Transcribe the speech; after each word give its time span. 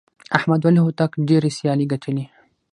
احمد 0.37 0.61
ولي 0.63 0.81
هوتک 0.83 1.11
ډېرې 1.27 1.49
سیالۍ 1.57 1.85
ګټلي. 1.93 2.25